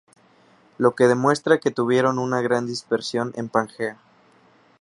[0.79, 3.99] Lo que demuestra que tuvieron una gran dispersión en Pangea.